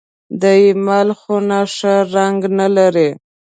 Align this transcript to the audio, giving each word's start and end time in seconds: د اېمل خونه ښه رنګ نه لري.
د 0.41 0.43
اېمل 0.61 1.09
خونه 1.19 1.59
ښه 1.75 1.93
رنګ 2.13 2.39
نه 2.59 2.67
لري. 2.77 3.09